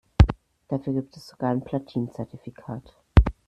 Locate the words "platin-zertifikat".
1.63-2.97